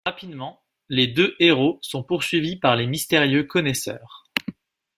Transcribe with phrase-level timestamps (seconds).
[0.07, 4.25] Rapidement les deux héros sont poursuivis par les mystérieux Connaisseurs...